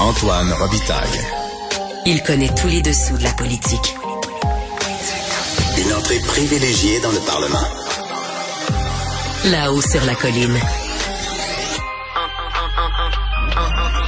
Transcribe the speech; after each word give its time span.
Antoine 0.00 0.52
Robitaille. 0.52 1.20
Il 2.06 2.22
connaît 2.22 2.52
tous 2.54 2.66
les 2.66 2.82
dessous 2.82 3.16
de 3.16 3.22
la 3.22 3.32
politique. 3.32 3.94
Une 5.78 5.92
entrée 5.94 6.18
privilégiée 6.26 7.00
dans 7.00 7.12
le 7.12 7.20
Parlement. 7.20 7.66
Là-haut 9.46 9.80
sur 9.80 10.04
la 10.04 10.14
colline. 10.14 10.58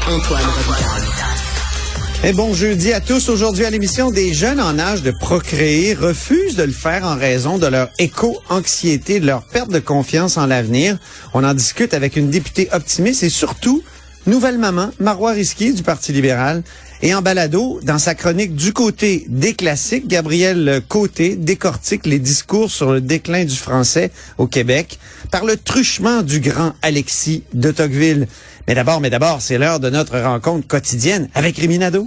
Antoine 0.09 0.45
Robitaille. 0.45 1.15
Et 2.25 2.33
bon 2.33 2.55
jeudi 2.55 2.93
à 2.93 3.01
tous. 3.01 3.29
Aujourd'hui 3.29 3.67
à 3.67 3.71
l'émission, 3.71 4.11
des 4.11 4.33
jeunes 4.33 4.61
en 4.61 4.79
âge 4.79 5.03
de 5.03 5.11
procréer 5.11 5.93
refusent 5.93 6.57
de 6.57 6.63
le 6.63 6.73
faire 6.73 7.05
en 7.05 7.17
raison 7.17 7.59
de 7.59 7.67
leur 7.67 7.91
éco-anxiété, 7.99 9.21
de 9.21 9.27
leur 9.27 9.43
perte 9.43 9.71
de 9.71 9.79
confiance 9.79 10.39
en 10.39 10.47
l'avenir. 10.47 10.97
On 11.35 11.45
en 11.45 11.53
discute 11.53 11.93
avec 11.93 12.17
une 12.17 12.31
députée 12.31 12.69
optimiste 12.73 13.23
et 13.25 13.29
surtout, 13.29 13.83
nouvelle 14.27 14.59
maman, 14.59 14.91
Marois 15.01 15.33
Risky 15.33 15.73
du 15.73 15.83
Parti 15.83 16.13
libéral. 16.13 16.63
Et 17.03 17.15
en 17.15 17.23
balado, 17.23 17.81
dans 17.83 17.99
sa 17.99 18.15
chronique 18.15 18.55
du 18.55 18.73
côté 18.73 19.27
des 19.29 19.55
classiques, 19.55 20.09
Gabriel 20.09 20.81
Côté 20.89 21.37
décortique 21.37 22.07
les 22.07 22.19
discours 22.19 22.71
sur 22.71 22.93
le 22.93 23.01
déclin 23.01 23.45
du 23.45 23.57
français 23.57 24.11
au 24.39 24.47
Québec 24.47 24.99
par 25.31 25.45
le 25.45 25.57
truchement 25.57 26.23
du 26.23 26.41
grand 26.41 26.73
Alexis 26.81 27.43
de 27.53 27.71
Tocqueville. 27.71 28.27
Mais 28.67 28.75
d'abord, 28.75 29.01
mais 29.01 29.11
d'abord, 29.11 29.43
c'est 29.43 29.59
l'heure 29.59 29.81
de 29.81 29.91
notre 29.91 30.19
rencontre 30.19 30.67
quotidienne 30.67 31.29
avec 31.35 31.59
Réminado. 31.59 32.07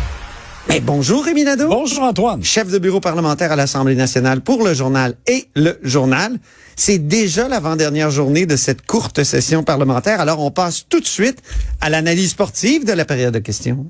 Mais 0.69 0.79
bonjour, 0.79 1.25
Rémi 1.25 1.43
Nadeau. 1.43 1.67
Bonjour 1.67 2.03
Antoine. 2.03 2.43
Chef 2.43 2.69
de 2.69 2.77
bureau 2.77 2.99
parlementaire 2.99 3.51
à 3.51 3.55
l'Assemblée 3.55 3.95
nationale 3.95 4.41
pour 4.41 4.63
le 4.63 4.73
journal 4.73 5.15
et 5.27 5.47
le 5.55 5.79
journal. 5.81 6.37
C'est 6.75 6.99
déjà 6.99 7.47
l'avant-dernière 7.47 8.11
journée 8.11 8.45
de 8.45 8.55
cette 8.55 8.85
courte 8.85 9.23
session 9.23 9.63
parlementaire. 9.63 10.21
Alors, 10.21 10.39
on 10.39 10.51
passe 10.51 10.85
tout 10.87 10.99
de 10.99 11.07
suite 11.07 11.41
à 11.81 11.89
l'analyse 11.89 12.31
sportive 12.31 12.85
de 12.85 12.93
la 12.93 13.05
période 13.05 13.33
de 13.33 13.39
questions. 13.39 13.87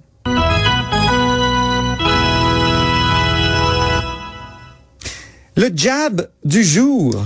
Le 5.57 5.69
jab 5.75 6.29
du 6.45 6.63
jour. 6.63 7.21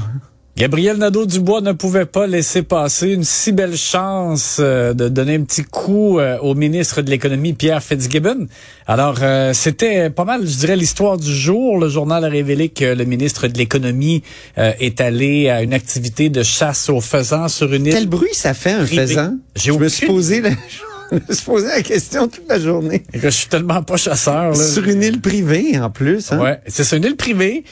Gabriel 0.58 0.96
Nadeau-Dubois 0.96 1.60
ne 1.60 1.74
pouvait 1.74 2.06
pas 2.06 2.28
laisser 2.28 2.62
passer 2.62 3.10
une 3.10 3.26
si 3.26 3.52
belle 3.52 3.76
chance 3.76 4.56
euh, 4.62 4.94
de 4.94 5.10
donner 5.10 5.36
un 5.36 5.42
petit 5.42 5.66
coup 5.66 6.18
euh, 6.18 6.38
au 6.40 6.56
ministre 6.56 7.02
de 7.02 7.10
l'Économie, 7.10 7.52
Pierre 7.52 7.84
Fitzgibbon. 7.84 8.48
Alors, 8.88 9.18
euh, 9.22 9.52
c'était 9.52 10.10
pas 10.10 10.24
mal, 10.24 10.48
je 10.48 10.56
dirais, 10.56 10.78
l'histoire 10.78 11.18
du 11.18 11.36
jour. 11.36 11.78
Le 11.78 11.90
journal 11.90 12.24
a 12.24 12.30
révélé 12.30 12.70
que 12.70 12.86
le 12.86 13.04
ministre 13.04 13.50
de 13.50 13.58
l'Économie 13.58 14.24
est 14.56 15.02
allé 15.02 15.50
à 15.50 15.62
une 15.62 15.74
activité 15.74 16.30
de 16.30 16.42
chasse 16.42 16.90
aux 16.90 17.02
faisans 17.02 17.50
sur 17.50 17.74
une 17.74 17.88
île. 17.88 17.94
Quel 17.94 18.08
bruit 18.08 18.34
ça 18.34 18.54
fait, 18.54 18.72
un 18.72 18.86
privée. 18.86 19.08
faisan? 19.08 19.38
J'ai 19.58 19.74
Je 19.74 19.78
me 19.78 19.90
suis 19.90 20.08
posé 20.08 20.40
la... 20.40 20.52
je 21.12 21.16
me 21.16 21.34
suis 21.34 21.46
posé 21.46 21.68
la 21.68 21.82
question 21.82 22.30
toute 22.30 22.48
la 22.48 22.60
journée. 22.60 23.04
Je 23.14 23.28
suis 23.28 23.48
tellement 23.48 23.84
pas 23.84 23.98
chasseur. 23.98 24.52
Là. 24.52 24.56
Sur 24.56 24.88
une 24.88 25.04
île 25.04 25.20
privée, 25.20 25.78
en 25.78 25.90
plus. 25.90 26.32
Hein? 26.32 26.40
Ouais, 26.40 26.62
c'est 26.66 26.86
ça, 26.86 26.96
une 26.96 27.04
île 27.04 27.18
privée. 27.18 27.66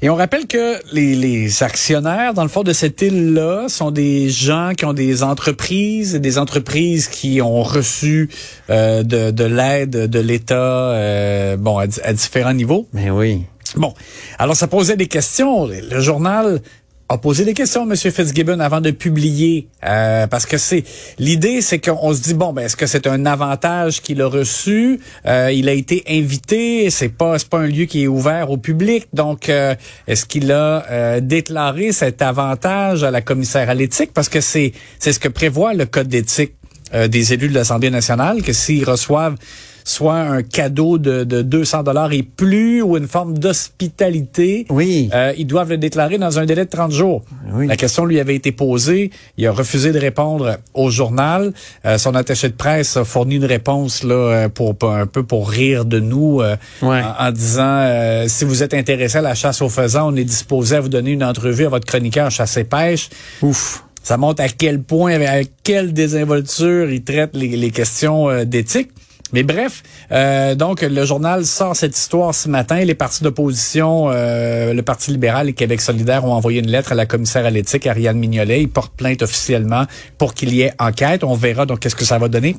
Et 0.00 0.08
on 0.10 0.14
rappelle 0.14 0.46
que 0.46 0.76
les, 0.92 1.16
les 1.16 1.62
actionnaires, 1.64 2.32
dans 2.32 2.44
le 2.44 2.48
fond 2.48 2.62
de 2.62 2.72
cette 2.72 3.02
île-là, 3.02 3.68
sont 3.68 3.90
des 3.90 4.30
gens 4.30 4.72
qui 4.76 4.84
ont 4.84 4.92
des 4.92 5.24
entreprises, 5.24 6.14
des 6.14 6.38
entreprises 6.38 7.08
qui 7.08 7.42
ont 7.42 7.64
reçu 7.64 8.30
euh, 8.70 9.02
de, 9.02 9.32
de 9.32 9.44
l'aide 9.44 9.90
de 9.90 10.20
l'État, 10.20 10.54
euh, 10.54 11.56
bon, 11.56 11.78
à, 11.78 11.86
à 12.04 12.12
différents 12.12 12.54
niveaux. 12.54 12.86
Mais 12.92 13.10
oui. 13.10 13.42
Bon, 13.74 13.92
alors 14.38 14.54
ça 14.54 14.68
posait 14.68 14.96
des 14.96 15.08
questions. 15.08 15.66
Le 15.66 16.00
journal 16.00 16.62
a 17.08 17.18
posé 17.18 17.44
des 17.44 17.54
questions 17.54 17.82
à 17.82 17.84
M. 17.84 17.96
Fitzgibbon 17.96 18.60
avant 18.60 18.80
de 18.80 18.90
publier, 18.90 19.68
euh, 19.84 20.26
parce 20.26 20.44
que 20.44 20.58
c'est 20.58 20.84
l'idée, 21.18 21.62
c'est 21.62 21.78
qu'on 21.78 22.12
se 22.12 22.20
dit 22.20 22.34
bon, 22.34 22.52
ben 22.52 22.66
est-ce 22.66 22.76
que 22.76 22.86
c'est 22.86 23.06
un 23.06 23.24
avantage 23.24 24.02
qu'il 24.02 24.20
a 24.20 24.26
reçu? 24.26 25.00
Euh, 25.26 25.50
Il 25.50 25.68
a 25.68 25.72
été 25.72 26.04
invité, 26.08 26.90
c'est 26.90 27.08
pas 27.08 27.38
c'est 27.38 27.48
pas 27.48 27.60
un 27.60 27.66
lieu 27.66 27.86
qui 27.86 28.04
est 28.04 28.08
ouvert 28.08 28.50
au 28.50 28.58
public, 28.58 29.06
donc 29.14 29.48
euh, 29.48 29.74
est-ce 30.06 30.26
qu'il 30.26 30.52
a 30.52 30.84
euh, 30.90 31.20
déclaré 31.20 31.92
cet 31.92 32.20
avantage 32.20 33.02
à 33.04 33.10
la 33.10 33.22
commissaire 33.22 33.70
à 33.70 33.74
l'éthique? 33.74 34.12
Parce 34.12 34.28
que 34.28 34.40
c'est 34.42 34.72
c'est 34.98 35.12
ce 35.12 35.20
que 35.20 35.28
prévoit 35.28 35.72
le 35.72 35.86
code 35.86 36.08
d'éthique 36.08 36.54
euh, 36.94 37.08
des 37.08 37.32
élus 37.32 37.48
de 37.48 37.54
l'Assemblée 37.54 37.90
nationale, 37.90 38.42
que 38.42 38.52
s'ils 38.52 38.84
reçoivent 38.84 39.36
soit 39.88 40.16
un 40.20 40.42
cadeau 40.42 40.98
de, 40.98 41.24
de 41.24 41.40
200 41.42 41.82
dollars 41.82 42.12
et 42.12 42.22
plus 42.22 42.82
ou 42.82 42.96
une 42.98 43.08
forme 43.08 43.38
d'hospitalité, 43.38 44.66
Oui. 44.68 45.08
euh, 45.14 45.32
ils 45.38 45.46
doivent 45.46 45.70
le 45.70 45.78
déclarer 45.78 46.18
dans 46.18 46.38
un 46.38 46.44
délai 46.46 46.64
de 46.66 46.70
30 46.70 46.92
jours. 46.92 47.22
Oui. 47.54 47.66
La 47.66 47.76
question 47.76 48.04
lui 48.04 48.20
avait 48.20 48.34
été 48.34 48.52
posée. 48.52 49.10
Il 49.38 49.46
a 49.46 49.52
refusé 49.52 49.92
de 49.92 49.98
répondre 49.98 50.58
au 50.74 50.90
journal. 50.90 51.52
Euh, 51.86 51.96
son 51.96 52.14
attaché 52.14 52.48
de 52.48 52.54
presse 52.54 52.96
a 52.96 53.04
fourni 53.04 53.36
une 53.36 53.44
réponse 53.46 54.02
là 54.04 54.14
euh, 54.14 54.48
pour, 54.48 54.74
pour 54.76 54.90
un 54.92 55.06
peu 55.06 55.22
pour 55.22 55.48
rire 55.48 55.84
de 55.84 56.00
nous 56.00 56.40
euh, 56.42 56.56
Ouais. 56.82 57.00
en, 57.02 57.26
en 57.28 57.32
disant 57.32 57.62
euh, 57.80 58.24
si 58.28 58.44
vous 58.44 58.62
êtes 58.62 58.74
intéressé 58.74 59.18
à 59.18 59.22
la 59.22 59.34
chasse 59.34 59.62
aux 59.62 59.68
faisans, 59.68 60.12
on 60.12 60.16
est 60.16 60.24
disposé 60.24 60.76
à 60.76 60.80
vous 60.80 60.88
donner 60.90 61.12
une 61.12 61.24
entrevue 61.24 61.64
à 61.64 61.68
votre 61.70 61.86
chroniqueur 61.86 62.30
chasse 62.30 62.56
et 62.58 62.64
pêche. 62.64 63.08
Ouf. 63.42 63.84
Ça 64.02 64.16
montre 64.16 64.42
à 64.42 64.48
quel 64.48 64.80
point, 64.82 65.12
avec 65.14 65.50
quelle 65.62 65.92
désinvolture 65.92 66.90
il 66.90 67.02
traite 67.04 67.30
les, 67.34 67.48
les 67.56 67.70
questions 67.70 68.28
euh, 68.30 68.44
d'éthique. 68.44 68.90
Mais 69.32 69.42
bref, 69.42 69.82
euh, 70.10 70.54
donc 70.54 70.80
le 70.82 71.04
journal 71.04 71.44
sort 71.44 71.76
cette 71.76 71.96
histoire 71.96 72.34
ce 72.34 72.48
matin. 72.48 72.82
Les 72.84 72.94
partis 72.94 73.22
d'opposition, 73.22 74.08
euh, 74.10 74.72
le 74.72 74.82
Parti 74.82 75.10
libéral 75.10 75.48
et 75.48 75.52
Québec 75.52 75.80
solidaire 75.80 76.24
ont 76.24 76.32
envoyé 76.32 76.60
une 76.60 76.70
lettre 76.70 76.92
à 76.92 76.94
la 76.94 77.04
commissaire 77.06 77.44
à 77.44 77.50
l'éthique, 77.50 77.86
Ariane 77.86 78.18
Mignolet. 78.18 78.62
Ils 78.62 78.68
portent 78.70 78.94
plainte 78.96 79.22
officiellement 79.22 79.84
pour 80.16 80.32
qu'il 80.34 80.54
y 80.54 80.62
ait 80.62 80.72
enquête. 80.78 81.24
On 81.24 81.34
verra 81.34 81.66
donc 81.66 81.80
qu'est-ce 81.80 81.96
que 81.96 82.04
ça 82.06 82.18
va 82.18 82.28
donner. 82.28 82.56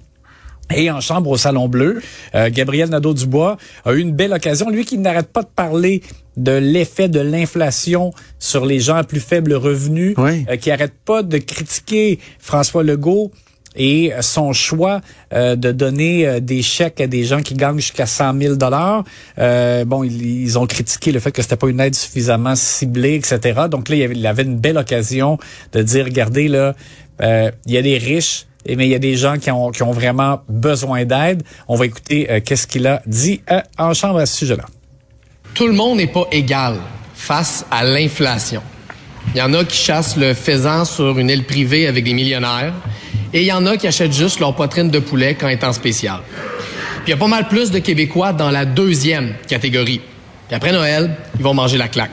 Et 0.75 0.91
en 0.91 1.01
chambre 1.01 1.31
au 1.31 1.37
Salon 1.37 1.67
Bleu, 1.67 1.99
euh, 2.35 2.51
Gabriel 2.51 2.89
Nadeau-Dubois 2.89 3.57
a 3.85 3.93
eu 3.93 3.99
une 4.01 4.11
belle 4.11 4.33
occasion. 4.33 4.69
Lui 4.69 4.85
qui 4.85 4.99
n'arrête 4.99 5.29
pas 5.33 5.41
de 5.41 5.47
parler 5.47 6.03
de 6.37 6.51
l'effet 6.51 7.09
de 7.09 7.19
l'inflation 7.19 8.13
sur 8.37 8.67
les 8.67 8.79
gens 8.79 8.95
à 8.97 9.03
plus 9.03 9.19
faible 9.19 9.53
revenu, 9.55 10.13
Oui. 10.19 10.45
euh, 10.47 10.57
qui 10.57 10.69
arrête 10.69 10.93
pas 11.03 11.23
de 11.23 11.39
critiquer 11.39 12.19
François 12.37 12.83
Legault 12.83 13.31
et 13.79 14.13
son 14.21 14.53
choix 14.53 15.01
euh, 15.33 15.55
de 15.55 15.71
donner 15.71 16.27
euh, 16.27 16.39
des 16.39 16.61
chèques 16.61 17.01
à 17.01 17.07
des 17.07 17.23
gens 17.23 17.41
qui 17.41 17.55
gagnent 17.55 17.79
jusqu'à 17.79 18.05
100 18.05 18.39
000 18.39 18.55
dollars. 18.55 19.03
bon, 19.37 20.03
ils, 20.03 20.43
ils 20.43 20.59
ont 20.59 20.67
critiqué 20.67 21.11
le 21.11 21.19
fait 21.19 21.31
que 21.31 21.41
c'était 21.41 21.55
pas 21.55 21.69
une 21.69 21.79
aide 21.79 21.95
suffisamment 21.95 22.55
ciblée, 22.55 23.15
etc. 23.15 23.61
Donc 23.71 23.89
là, 23.89 23.95
il 23.95 24.03
avait, 24.03 24.15
il 24.15 24.27
avait 24.27 24.43
une 24.43 24.57
belle 24.57 24.77
occasion 24.77 25.39
de 25.71 25.81
dire, 25.81 26.05
regardez 26.05 26.47
là, 26.47 26.75
euh, 27.21 27.51
il 27.65 27.73
y 27.73 27.77
a 27.77 27.81
des 27.81 27.97
riches, 27.97 28.45
mais 28.67 28.87
il 28.87 28.91
y 28.91 28.95
a 28.95 28.99
des 28.99 29.15
gens 29.15 29.37
qui 29.37 29.51
ont, 29.51 29.71
qui 29.71 29.83
ont 29.83 29.91
vraiment 29.91 30.41
besoin 30.47 31.05
d'aide. 31.05 31.43
On 31.67 31.75
va 31.75 31.85
écouter 31.85 32.29
euh, 32.29 32.39
qu'est-ce 32.43 32.67
qu'il 32.67 32.87
a 32.87 33.01
dit 33.05 33.41
euh, 33.51 33.61
en 33.77 33.93
chambre 33.93 34.19
à 34.19 34.25
ce 34.25 34.37
sujet-là. 34.37 34.65
Tout 35.53 35.67
le 35.67 35.73
monde 35.73 35.97
n'est 35.97 36.07
pas 36.07 36.25
égal 36.31 36.77
face 37.13 37.65
à 37.71 37.83
l'inflation. 37.83 38.61
Il 39.33 39.39
y 39.39 39.41
en 39.41 39.53
a 39.53 39.63
qui 39.63 39.77
chassent 39.77 40.15
le 40.15 40.33
faisan 40.33 40.85
sur 40.85 41.19
une 41.19 41.29
île 41.29 41.45
privée 41.45 41.87
avec 41.87 42.03
des 42.03 42.13
millionnaires 42.13 42.73
et 43.33 43.41
il 43.41 43.47
y 43.47 43.51
en 43.51 43.65
a 43.65 43.77
qui 43.77 43.87
achètent 43.87 44.13
juste 44.13 44.39
leur 44.39 44.55
poitrine 44.55 44.89
de 44.89 44.99
poulet 44.99 45.35
quand 45.35 45.47
étant 45.47 45.73
spécial. 45.73 46.19
Puis 47.03 47.07
il 47.07 47.09
y 47.11 47.13
a 47.13 47.17
pas 47.17 47.27
mal 47.27 47.47
plus 47.47 47.71
de 47.71 47.79
Québécois 47.79 48.33
dans 48.33 48.51
la 48.51 48.65
deuxième 48.65 49.35
catégorie. 49.47 50.01
Puis 50.47 50.55
après 50.55 50.71
Noël, 50.71 51.15
ils 51.37 51.43
vont 51.43 51.53
manger 51.53 51.77
la 51.77 51.87
claque. 51.87 52.11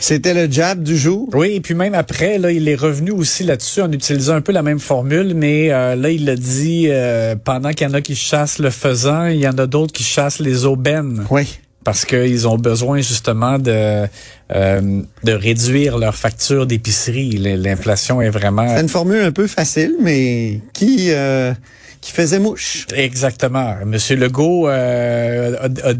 C'était 0.00 0.34
le 0.34 0.50
jab 0.50 0.82
du 0.82 0.96
jour? 0.96 1.28
Oui, 1.34 1.54
et 1.54 1.60
puis 1.60 1.74
même 1.74 1.94
après, 1.94 2.38
là, 2.38 2.52
il 2.52 2.68
est 2.68 2.76
revenu 2.76 3.10
aussi 3.10 3.42
là-dessus 3.42 3.80
en 3.82 3.90
utilisant 3.90 4.34
un 4.34 4.40
peu 4.40 4.52
la 4.52 4.62
même 4.62 4.78
formule, 4.78 5.34
mais 5.34 5.72
euh, 5.72 5.96
là, 5.96 6.10
il 6.10 6.28
a 6.30 6.36
dit 6.36 6.86
euh, 6.88 7.34
pendant 7.34 7.70
qu'il 7.70 7.88
y 7.88 7.90
en 7.90 7.94
a 7.94 8.00
qui 8.00 8.14
chassent 8.14 8.60
le 8.60 8.70
faisan, 8.70 9.26
il 9.26 9.40
y 9.40 9.48
en 9.48 9.58
a 9.58 9.66
d'autres 9.66 9.92
qui 9.92 10.04
chassent 10.04 10.38
les 10.38 10.66
aubaines. 10.66 11.24
Oui. 11.30 11.58
Parce 11.88 12.04
qu'ils 12.04 12.46
ont 12.46 12.58
besoin 12.58 13.00
justement 13.00 13.58
de 13.58 14.06
euh, 14.54 15.02
de 15.24 15.32
réduire 15.32 15.96
leur 15.96 16.14
facture 16.14 16.66
d'épicerie. 16.66 17.30
L'inflation 17.38 18.20
est 18.20 18.28
vraiment 18.28 18.68
C'est 18.68 18.82
une 18.82 18.90
formule 18.90 19.22
un 19.22 19.32
peu 19.32 19.46
facile, 19.46 19.94
mais 19.98 20.60
qui, 20.74 21.06
euh, 21.12 21.54
qui 22.02 22.12
faisait 22.12 22.40
mouche. 22.40 22.86
exactement. 22.94 23.74
Monsieur 23.86 24.16
Legault 24.16 24.68
euh, 24.68 25.56
a, 25.62 25.88
a 25.88 25.94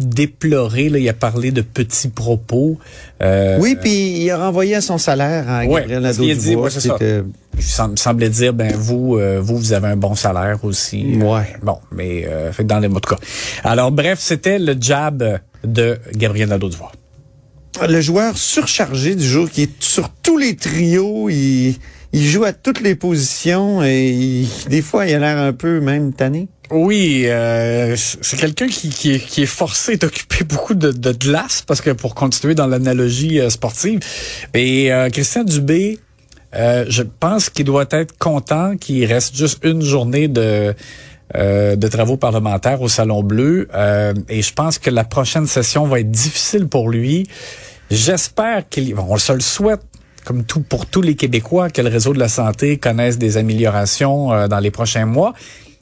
déploré. 0.00 0.88
Là, 0.88 0.98
il 0.98 1.08
a 1.08 1.12
parlé 1.12 1.50
de 1.50 1.60
petits 1.62 2.08
propos. 2.08 2.78
Euh, 3.22 3.58
Oui, 3.60 3.76
puis 3.80 4.20
il 4.22 4.30
a 4.30 4.38
renvoyé 4.38 4.74
à 4.76 4.80
son 4.80 4.98
salaire 4.98 5.48
à 5.48 5.64
Ouais, 5.64 5.80
Gabriel 5.80 6.02
parce 6.02 6.16
qu'il 6.18 6.30
a 6.30 6.34
dit, 6.34 6.40
Nadeau-Dubois. 6.40 6.64
ouais, 6.64 6.70
c'est 6.70 6.80
ça. 6.80 6.96
c'était- 6.98 7.22
Il 7.56 7.62
sem- 7.64 7.96
semblait 7.96 8.28
dire, 8.30 8.52
ben 8.52 8.72
vous, 8.76 9.16
euh, 9.18 9.40
vous, 9.42 9.56
vous 9.58 9.72
avez 9.72 9.88
un 9.88 9.96
bon 9.96 10.14
salaire 10.14 10.58
aussi. 10.64 11.16
Ouais. 11.16 11.56
Bon, 11.62 11.78
mais 11.90 12.24
euh, 12.26 12.52
fait 12.52 12.62
que 12.62 12.68
dans 12.68 12.78
les 12.78 12.86
mots 12.88 13.00
de 13.00 13.06
cas. 13.06 13.16
Alors 13.64 13.90
bref, 13.90 14.18
c'était 14.20 14.60
le 14.60 14.76
jab 14.80 15.40
de 15.64 15.98
Gabriel 16.14 16.48
Nadeau-Dubois. 16.50 16.92
Le 17.86 18.00
joueur 18.00 18.36
surchargé 18.36 19.14
du 19.14 19.24
jour 19.26 19.48
qui 19.50 19.62
est 19.62 19.82
sur 19.82 20.10
tous 20.22 20.36
les 20.36 20.56
trios, 20.56 21.28
il, 21.30 21.76
il 22.12 22.26
joue 22.28 22.44
à 22.44 22.52
toutes 22.52 22.80
les 22.80 22.94
positions 22.94 23.82
et 23.84 24.08
il- 24.08 24.48
des 24.68 24.82
fois 24.82 25.06
il 25.06 25.14
a 25.14 25.18
l'air 25.20 25.38
un 25.38 25.52
peu 25.52 25.80
même 25.80 26.12
tanné. 26.12 26.48
Oui, 26.70 27.22
euh, 27.26 27.94
c'est 27.96 28.38
quelqu'un 28.38 28.66
qui, 28.66 28.90
qui, 28.90 29.12
est, 29.14 29.18
qui 29.20 29.42
est 29.42 29.46
forcé 29.46 29.96
d'occuper 29.96 30.44
beaucoup 30.44 30.74
de, 30.74 30.90
de 30.92 31.12
glace 31.12 31.62
parce 31.66 31.80
que 31.80 31.90
pour 31.90 32.14
continuer 32.14 32.54
dans 32.54 32.66
l'analogie 32.66 33.40
euh, 33.40 33.48
sportive. 33.48 34.00
Et 34.54 34.92
euh, 34.92 35.08
Christian 35.08 35.44
Dubé, 35.44 35.98
euh, 36.54 36.84
je 36.88 37.02
pense 37.02 37.48
qu'il 37.48 37.64
doit 37.64 37.86
être 37.90 38.18
content 38.18 38.76
qu'il 38.76 39.04
reste 39.06 39.34
juste 39.36 39.60
une 39.64 39.82
journée 39.82 40.28
de 40.28 40.74
euh, 41.36 41.76
de 41.76 41.88
travaux 41.88 42.16
parlementaires 42.16 42.80
au 42.80 42.88
Salon 42.88 43.22
Bleu. 43.22 43.68
Euh, 43.74 44.14
et 44.30 44.40
je 44.40 44.52
pense 44.54 44.78
que 44.78 44.88
la 44.88 45.04
prochaine 45.04 45.46
session 45.46 45.86
va 45.86 46.00
être 46.00 46.10
difficile 46.10 46.68
pour 46.68 46.88
lui. 46.90 47.26
J'espère 47.90 48.68
qu'il... 48.68 48.94
bon, 48.94 49.06
on 49.08 49.16
se 49.18 49.32
le 49.32 49.40
souhaite 49.40 49.82
comme 50.24 50.44
tout 50.44 50.60
pour 50.60 50.84
tous 50.84 51.00
les 51.00 51.14
Québécois, 51.14 51.70
que 51.70 51.80
le 51.80 51.88
réseau 51.88 52.12
de 52.12 52.18
la 52.18 52.28
santé 52.28 52.76
connaisse 52.76 53.16
des 53.16 53.38
améliorations 53.38 54.30
euh, 54.32 54.46
dans 54.46 54.58
les 54.58 54.70
prochains 54.70 55.06
mois. 55.06 55.32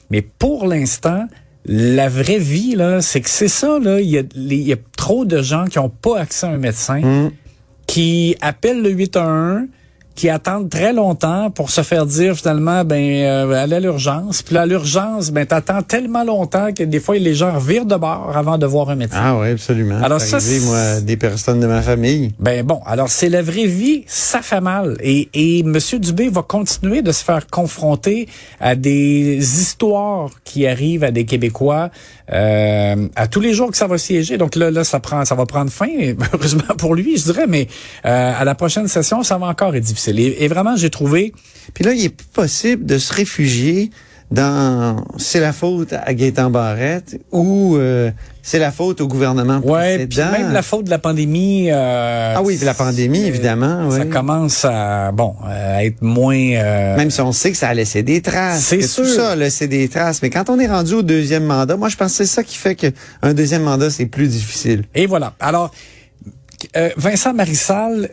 Mais 0.09 0.21
pour 0.21 0.67
l'instant, 0.67 1.27
la 1.65 2.07
vraie 2.07 2.37
vie, 2.39 2.75
là, 2.75 3.01
c'est 3.01 3.19
que 3.19 3.29
c'est 3.29 3.49
ça, 3.49 3.77
là. 3.77 3.99
Il 3.99 4.07
y, 4.09 4.17
a, 4.17 4.23
les- 4.35 4.55
il 4.55 4.67
y 4.67 4.71
a 4.71 4.77
trop 4.95 5.25
de 5.25 5.41
gens 5.41 5.65
qui 5.65 5.79
n'ont 5.79 5.89
pas 5.89 6.19
accès 6.19 6.45
à 6.47 6.51
un 6.51 6.57
médecin, 6.57 7.01
qui 7.87 8.37
appellent 8.39 8.81
le 8.81 8.89
811, 8.91 9.67
qui 10.17 10.29
attendent 10.29 10.69
très 10.69 10.93
longtemps 10.93 11.51
pour 11.51 11.69
se 11.69 11.83
faire 11.83 12.07
dire 12.07 12.35
finalement 12.35 12.83
ben 12.83 13.13
euh, 13.13 13.51
allez 13.51 13.75
à 13.75 13.79
l'urgence 13.79 14.41
puis 14.41 14.55
là, 14.55 14.61
à 14.61 14.65
l'urgence 14.65 15.29
ben 15.29 15.45
t'attends 15.45 15.83
tellement 15.83 16.23
longtemps 16.23 16.73
que 16.73 16.83
des 16.83 16.99
fois 16.99 17.19
les 17.19 17.35
gens 17.35 17.53
revirent 17.53 17.85
de 17.85 17.95
bord 17.95 18.35
avant 18.35 18.57
de 18.57 18.65
voir 18.65 18.89
un 18.89 18.95
médecin. 18.95 19.19
Ah 19.21 19.37
oui, 19.39 19.49
absolument. 19.49 20.01
Alors 20.03 20.19
ça, 20.19 20.37
arrivé, 20.37 20.59
moi, 20.65 21.01
des 21.01 21.17
personnes 21.17 21.59
de 21.59 21.67
ma 21.67 21.83
famille. 21.83 22.33
Ben 22.39 22.65
bon, 22.65 22.81
alors 22.87 23.09
c'est 23.09 23.29
la 23.29 23.43
vraie 23.43 23.67
vie, 23.67 24.03
ça 24.07 24.41
fait 24.41 24.59
mal. 24.59 24.97
Et, 25.01 25.29
et 25.35 25.59
M. 25.59 25.77
Dubé 25.99 26.29
va 26.29 26.41
continuer 26.41 27.03
de 27.03 27.11
se 27.11 27.23
faire 27.23 27.45
confronter 27.45 28.27
à 28.59 28.75
des 28.75 29.37
histoires 29.37 30.31
qui 30.43 30.65
arrivent 30.65 31.03
à 31.03 31.11
des 31.11 31.25
Québécois 31.25 31.91
euh, 32.33 33.07
à 33.15 33.27
tous 33.27 33.39
les 33.39 33.53
jours 33.53 33.71
que 33.71 33.77
ça 33.77 33.87
va 33.87 33.97
siéger. 33.97 34.37
Donc 34.37 34.55
là, 34.55 34.71
là, 34.71 34.83
ça 34.83 34.99
prend, 34.99 35.23
ça 35.25 35.35
va 35.35 35.45
prendre 35.45 35.71
fin, 35.71 35.87
heureusement 36.33 36.75
pour 36.77 36.95
lui, 36.95 37.17
je 37.17 37.23
dirais, 37.23 37.45
mais 37.47 37.67
euh, 38.05 38.33
à 38.37 38.43
la 38.43 38.55
prochaine 38.55 38.87
session, 38.87 39.23
ça 39.23 39.37
va 39.37 39.47
encore 39.47 39.75
être 39.75 39.83
difficile. 39.83 40.06
Et, 40.07 40.43
et 40.43 40.47
vraiment, 40.47 40.75
j'ai 40.75 40.89
trouvé 40.89 41.33
Puis 41.73 41.83
là, 41.83 41.93
il 41.93 42.03
est 42.05 42.09
plus 42.09 42.27
possible 42.27 42.85
de 42.85 42.97
se 42.97 43.13
réfugier 43.13 43.89
dans 44.29 45.05
c'est 45.17 45.39
la 45.39 45.53
faute 45.53 45.93
à 45.93 46.13
Gaétan 46.13 46.49
Barrette 46.49 47.17
ou 47.31 47.77
euh, 47.77 48.11
c'est 48.41 48.59
la 48.59 48.73
faute 48.73 48.99
au 48.99 49.07
gouvernement 49.07 49.61
Ouais, 49.63 49.99
puis 49.99 50.07
précédent. 50.17 50.31
même 50.37 50.51
la 50.51 50.61
faute 50.61 50.83
de 50.83 50.89
la 50.89 50.99
pandémie. 50.99 51.69
euh, 51.71 52.33
Ah 52.35 52.41
oui, 52.41 52.57
puis 52.57 52.65
la 52.65 52.73
pandémie, 52.73 53.23
évidemment. 53.23 53.89
Ça 53.89 53.99
oui. 54.01 54.09
commence 54.09 54.65
à 54.65 55.13
bon 55.13 55.33
à 55.45 55.85
être 55.85 56.01
moins. 56.01 56.35
euh, 56.37 56.97
Même 56.97 57.09
si 57.09 57.21
on 57.21 57.31
sait 57.31 57.51
que 57.51 57.57
ça 57.57 57.69
a 57.69 57.73
laissé 57.73 58.03
des 58.03 58.21
traces. 58.21 58.63
C'est 58.65 58.81
sûr. 58.81 59.05
Tout 59.05 59.09
ça 59.09 59.29
a 59.31 59.35
laissé 59.37 59.69
des 59.69 59.87
traces. 59.87 60.21
Mais 60.21 60.29
quand 60.29 60.49
on 60.49 60.59
est 60.59 60.67
rendu 60.67 60.95
au 60.95 61.03
deuxième 61.03 61.45
mandat, 61.45 61.77
moi, 61.77 61.87
je 61.87 61.95
pense 61.95 62.11
que 62.11 62.17
c'est 62.17 62.25
ça 62.25 62.43
qui 62.43 62.57
fait 62.57 62.75
qu'un 62.75 63.33
deuxième 63.33 63.63
mandat, 63.63 63.89
c'est 63.89 64.07
plus 64.07 64.27
difficile. 64.27 64.83
Et 64.93 65.05
voilà. 65.05 65.35
Alors, 65.39 65.71
euh, 66.75 66.89
Vincent 66.97 67.33
Marissal 67.33 68.09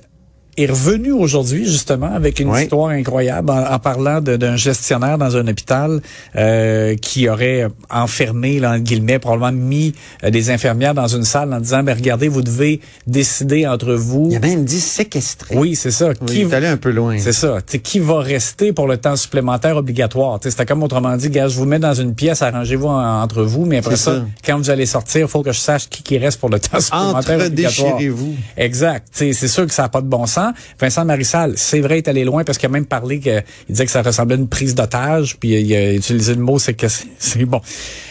est 0.56 0.66
revenu 0.66 1.12
aujourd'hui 1.12 1.64
justement 1.64 2.12
avec 2.14 2.38
une 2.40 2.48
Oui. 2.50 2.62
histoire 2.62 2.88
incroyable 2.90 3.50
en, 3.50 3.64
en 3.72 3.78
parlant 3.78 4.20
d'un 4.20 4.56
gestionnaire 4.56 5.18
dans 5.18 5.36
un 5.36 5.46
hôpital 5.48 6.00
euh, 6.36 6.94
qui 6.96 7.28
aurait 7.28 7.68
enfermé, 7.90 8.60
là, 8.60 8.72
entre 8.72 8.82
guillemets, 8.84 9.18
probablement 9.18 9.52
mis 9.52 9.94
euh, 10.22 10.30
des 10.30 10.50
infirmières 10.50 10.94
dans 10.94 11.08
une 11.08 11.24
salle 11.24 11.52
en 11.52 11.60
disant, 11.60 11.82
ben 11.82 11.94
regardez, 11.94 12.28
vous 12.28 12.42
devez 12.42 12.80
décider 13.06 13.66
entre 13.66 13.94
vous. 13.94 14.28
Il 14.30 14.36
a 14.36 14.40
même 14.40 14.64
dit 14.64 14.80
séquestré. 14.80 15.56
Oui, 15.56 15.74
c'est 15.76 15.90
ça. 15.90 16.08
Oui, 16.20 16.26
Qui- 16.26 16.40
il 16.42 16.50
est 16.50 16.54
allé 16.54 16.66
un 16.66 16.76
peu 16.76 16.90
loin. 16.90 17.16
c'est 17.18 17.32
ça. 17.32 17.58
Tu 17.66 17.72
sais, 17.72 17.78
qui 17.80 17.98
va 17.98 18.20
rester 18.20 18.72
pour 18.72 18.86
le 18.86 18.96
temps 18.96 19.16
supplémentaire 19.16 19.76
obligatoire? 19.76 20.38
C'était 20.42 20.66
comme 20.66 20.82
autrement 20.82 21.16
dit, 21.16 21.30
gars, 21.30 21.48
je 21.48 21.56
vous 21.56 21.64
mets 21.66 21.78
dans 21.78 21.94
une 21.94 22.14
pièce, 22.14 22.42
arrangez-vous 22.42 22.86
en- 22.88 23.22
entre 23.22 23.42
vous, 23.42 23.64
mais 23.64 23.78
après 23.78 23.96
ça, 23.96 24.16
ça. 24.16 24.24
quand 24.44 24.56
vous 24.58 24.70
allez 24.70 24.86
sortir, 24.86 25.22
il 25.22 25.28
faut 25.28 25.42
que 25.42 25.52
je 25.52 25.58
sache 25.60 25.88
qui, 25.88 26.02
qui 26.02 26.18
reste 26.18 26.38
pour 26.40 26.48
le 26.50 26.60
temps 26.60 26.80
supplémentaire 26.80 27.36
obligatoire. 27.46 27.88
Entre-déchirez-vous. 27.88 28.34
Exact. 28.56 29.08
Tu 29.12 29.18
sais, 29.18 29.32
C'est 29.32 29.48
sûr 29.48 29.66
que 29.66 29.72
ça 29.74 29.82
n'a 29.82 29.88
pas 29.88 30.00
de 30.00 30.06
bon 30.06 30.26
sens. 30.26 30.43
Vincent 30.80 31.04
Marissal, 31.04 31.52
c'est 31.56 31.80
vrai, 31.80 31.98
est 31.98 32.08
allé 32.08 32.24
loin 32.24 32.44
parce 32.44 32.58
qu'il 32.58 32.66
a 32.66 32.72
même 32.72 32.86
parlé 32.86 33.20
que 33.20 33.40
il 33.68 33.72
disait 33.72 33.86
que 33.86 33.90
ça 33.92 34.02
ressemblait 34.02 34.36
à 34.36 34.38
une 34.38 34.48
prise 34.48 34.74
d'otage, 34.74 35.36
puis 35.38 35.50
il 35.60 35.74
a 35.74 35.92
utilisé 35.94 36.34
le 36.34 36.40
mot, 36.42 36.58
c'est 36.58 36.74
que 36.74 36.86
c'est- 36.88 37.44
bon. 37.46 37.60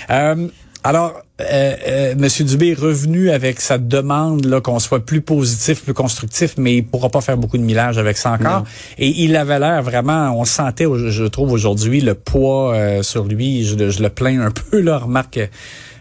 Euh, 0.10 0.48
alors, 0.86 1.22
euh, 1.40 1.76
euh, 1.88 2.16
Monsieur 2.18 2.44
Dubé 2.44 2.72
est 2.72 2.80
revenu 2.80 3.30
avec 3.32 3.62
sa 3.62 3.78
demande 3.78 4.44
là 4.46 4.60
qu'on 4.60 4.80
soit 4.80 5.06
plus 5.06 5.22
positif, 5.22 5.82
plus 5.82 5.94
constructif, 5.94 6.56
mais 6.58 6.76
il 6.76 6.86
pourra 6.86 7.08
pas 7.10 7.22
faire 7.22 7.38
beaucoup 7.38 7.58
de 7.58 7.64
millage 7.64 7.98
avec 7.98 8.18
ça 8.18 8.32
encore. 8.34 8.66
Et 8.98 9.08
il 9.24 9.36
avait 9.38 9.60
l'air 9.60 9.82
vraiment, 9.82 10.38
on 10.38 10.44
sentait, 10.44 10.84
je 11.08 11.24
trouve 11.24 11.54
aujourd'hui 11.54 12.02
le 12.02 12.16
poids 12.16 12.74
euh, 12.76 13.02
sur 13.02 13.24
lui. 13.24 13.64
Je, 13.66 13.76
le- 13.76 13.90
je 13.92 14.04
le 14.04 14.10
plains 14.10 14.42
un 14.42 14.52
peu 14.72 14.82
là, 14.82 14.98
remarque. 14.98 15.40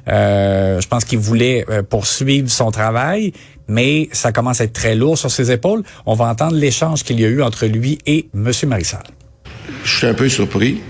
Euh, 0.09 0.81
je 0.81 0.89
pense 0.89 1.05
qu'il 1.05 1.19
voulait 1.19 1.65
euh, 1.71 1.83
poursuivre 1.83 2.51
son 2.51 2.71
travail, 2.71 3.33
mais 3.69 4.09
ça 4.13 4.33
commence 4.33 4.61
à 4.61 4.65
être 4.65 4.73
très 4.73 4.95
lourd 4.95 5.17
sur 5.17 5.31
ses 5.31 5.51
épaules. 5.51 5.83
On 6.07 6.15
va 6.15 6.27
entendre 6.27 6.57
l'échange 6.57 7.05
qu'il 7.05 7.21
y 7.21 7.25
a 7.25 7.29
eu 7.29 7.43
entre 7.43 7.67
lui 7.67 7.99
et 8.07 8.29
Monsieur 8.35 8.67
Marissal. 8.67 9.05
Je 9.85 9.97
suis 9.97 10.07
un 10.07 10.15
peu 10.15 10.29
surpris, 10.29 10.81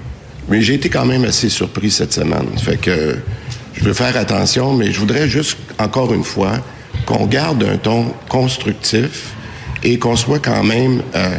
mais 0.48 0.62
j'ai 0.62 0.74
été 0.74 0.88
quand 0.88 1.04
même 1.04 1.24
assez 1.24 1.48
surpris 1.48 1.90
cette 1.90 2.12
semaine. 2.12 2.48
Fait 2.58 2.78
que 2.78 3.16
je 3.74 3.84
veux 3.84 3.94
faire 3.94 4.16
attention, 4.16 4.74
mais 4.74 4.92
je 4.92 4.98
voudrais 4.98 5.28
juste, 5.28 5.58
encore 5.78 6.12
une 6.14 6.24
fois, 6.24 6.52
qu'on 7.06 7.26
garde 7.26 7.64
un 7.64 7.76
ton 7.76 8.12
constructif 8.28 9.34
et 9.82 9.98
qu'on 9.98 10.16
soit 10.16 10.38
quand 10.38 10.62
même 10.62 11.02
euh, 11.14 11.38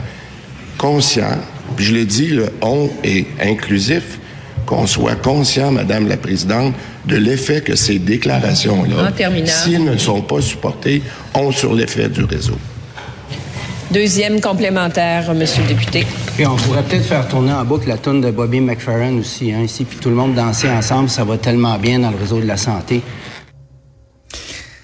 conscient. 0.78 1.38
Je 1.78 1.94
l'ai 1.94 2.06
dit, 2.06 2.28
le 2.28 2.50
on 2.62 2.90
est 3.04 3.26
inclusif, 3.42 4.20
qu'on 4.74 4.88
soit 4.88 5.16
conscient, 5.16 5.72
Madame 5.72 6.08
la 6.08 6.18
Présidente, 6.18 6.74
de 7.06 7.16
l'effet 7.16 7.62
que 7.62 7.76
ces 7.76 8.00
déclarations-là, 8.00 9.12
s'ils 9.46 9.84
ne 9.84 9.98
sont 9.98 10.22
pas 10.22 10.42
supportés, 10.42 11.04
ont 11.36 11.52
sur 11.52 11.74
l'effet 11.74 12.10
du 12.10 12.24
réseau. 12.24 12.58
Deuxième 13.92 14.42
complémentaire, 14.42 15.32
Monsieur 15.36 15.62
le 15.62 15.68
député. 15.68 16.08
Puis 16.36 16.48
on 16.48 16.56
pourrait 16.56 16.82
peut-être 16.82 17.06
faire 17.06 17.28
tourner 17.28 17.54
en 17.54 17.64
boucle 17.64 17.88
la 17.88 17.98
tourne 17.98 18.22
de 18.22 18.32
Bobby 18.32 18.60
McFerrin 18.60 19.20
aussi, 19.20 19.54
hein, 19.54 19.62
ici, 19.62 19.86
puis 19.86 20.00
tout 20.00 20.10
le 20.10 20.16
monde 20.16 20.34
danser 20.34 20.70
ensemble, 20.70 21.10
ça 21.10 21.24
va 21.24 21.38
tellement 21.38 21.78
bien 21.78 22.00
dans 22.00 22.10
le 22.10 22.18
réseau 22.18 22.40
de 22.40 22.48
la 22.48 22.58
santé. 22.58 23.04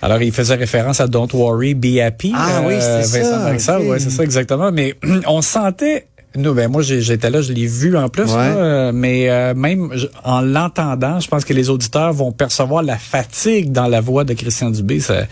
Alors, 0.03 0.21
il 0.21 0.31
faisait 0.31 0.55
référence 0.55 1.01
à 1.01 1.07
Don't 1.07 1.29
Worry, 1.33 1.73
Be 1.73 1.97
Happy. 1.99 2.31
Ah 2.35 2.61
oui, 2.63 2.75
c'est 2.79 3.23
Vincent 3.23 3.59
ça, 3.59 3.79
ok. 3.81 3.89
ouais, 3.89 3.99
c'est 3.99 4.11
ça 4.11 4.23
exactement. 4.23 4.71
Mais 4.71 4.93
on 5.27 5.41
sentait, 5.41 6.05
nous, 6.35 6.53
ben 6.53 6.69
moi 6.69 6.81
j'étais 6.83 7.29
là, 7.29 7.41
je 7.41 7.51
l'ai 7.51 7.65
vu 7.65 7.97
en 7.97 8.07
plus, 8.09 8.23
Ouais. 8.31 8.35
là, 8.55 8.91
mais 8.91 9.29
euh, 9.29 9.53
même 9.55 9.89
en 10.23 10.41
l'entendant, 10.41 11.19
je 11.19 11.27
pense 11.27 11.43
que 11.43 11.53
les 11.53 11.69
auditeurs 11.69 12.13
vont 12.13 12.31
percevoir 12.31 12.83
la 12.83 12.97
fatigue 12.97 13.71
dans 13.71 13.87
la 13.87 13.99
voix 13.99 14.23
de 14.23 14.33
Christian 14.33 14.69
Dubé. 14.69 14.99
Ça, 14.99 15.23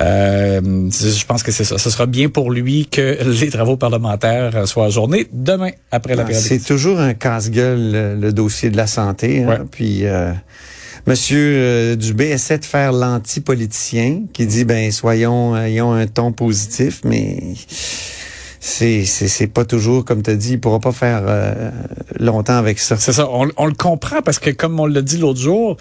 euh, 0.00 0.60
je 0.90 1.24
pense 1.26 1.42
que 1.42 1.52
c'est 1.52 1.64
ça. 1.64 1.76
Ce 1.78 1.90
sera 1.90 2.06
bien 2.06 2.28
pour 2.30 2.50
lui 2.50 2.86
que 2.86 3.18
les 3.40 3.50
travaux 3.50 3.76
parlementaires 3.76 4.66
soient 4.66 4.86
ajournés 4.86 5.26
demain 5.32 5.70
après 5.90 6.14
la 6.16 6.22
Ah, 6.22 6.26
période. 6.26 6.42
C'est 6.44 6.64
toujours 6.64 6.98
un 6.98 7.12
casse-gueule, 7.14 7.92
le, 7.92 8.14
le 8.16 8.32
dossier 8.32 8.70
de 8.70 8.76
la 8.76 8.86
santé. 8.86 9.42
hein. 9.44 9.48
Ouais. 9.48 9.58
Puis 9.70 10.06
euh, 10.06 10.32
Monsieur 11.06 11.54
euh, 11.56 11.96
Dubé 11.96 12.26
essaie 12.30 12.58
de 12.58 12.64
faire 12.64 12.92
l'anti-politicien 12.92 14.22
qui 14.32 14.46
dit 14.46 14.64
ben 14.64 14.90
soyons 14.92 15.56
ayons 15.56 15.92
un 15.92 16.06
ton 16.06 16.32
positif, 16.32 17.00
mais 17.04 17.38
c'est 18.64 19.04
c'est 19.06 19.26
c'est 19.26 19.48
pas 19.48 19.64
toujours 19.64 20.04
comme 20.04 20.22
tu 20.22 20.36
dit, 20.36 20.52
il 20.52 20.60
pourra 20.60 20.78
pas 20.78 20.92
faire 20.92 21.22
euh, 21.26 21.70
longtemps 22.20 22.56
avec 22.56 22.78
ça. 22.78 22.96
C'est 22.96 23.12
ça, 23.12 23.28
on, 23.28 23.48
on 23.56 23.66
le 23.66 23.74
comprend 23.74 24.22
parce 24.22 24.38
que 24.38 24.50
comme 24.50 24.78
on 24.78 24.86
l'a 24.86 25.02
dit 25.02 25.18
l'autre 25.18 25.40
jour, 25.40 25.76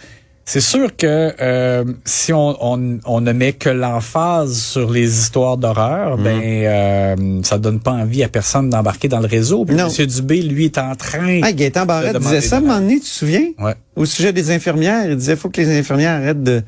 c'est 0.46 0.62
sûr 0.62 0.96
que 0.96 1.32
euh, 1.40 1.84
si 2.06 2.34
on, 2.34 2.58
on, 2.60 2.98
on 3.06 3.22
ne 3.22 3.32
met 3.34 3.54
que 3.54 3.70
l'emphase 3.70 4.58
sur 4.58 4.90
les 4.90 5.20
histoires 5.20 5.58
d'horreur, 5.58 6.18
Mhm. 6.18 6.24
ben 6.24 6.42
euh, 6.44 7.40
ça 7.44 7.60
donne 7.60 7.80
pas 7.80 7.92
envie 7.92 8.24
à 8.24 8.30
personne 8.30 8.72
d'embarquer 8.72 9.08
dans 9.08 9.20
le 9.20 9.28
réseau. 9.28 9.64
Puis 9.64 9.76
Non. 9.76 9.88
M. 9.88 10.06
Dubé, 10.08 10.42
lui, 10.42 10.66
est 10.66 10.80
en 10.80 10.96
train. 10.96 11.42
Ah, 11.44 11.52
Gaétan 11.54 11.86
Barrette 11.86 12.16
de 12.16 12.20
disait 12.20 12.42
ça 12.42 12.56
à 12.56 12.58
un 12.58 12.62
moment 12.64 12.80
donné, 12.80 12.96
tu 12.96 13.02
te 13.02 13.06
souviens? 13.06 13.46
Ouais, 13.60 13.76
Au 13.96 14.06
sujet 14.06 14.34
des 14.34 14.50
infirmières, 14.50 15.06
il 15.08 15.16
disait 15.16 15.36
faut 15.36 15.50
que 15.50 15.62
les 15.62 15.78
infirmières 15.78 16.14
arrêtent 16.20 16.44
de, 16.44 16.64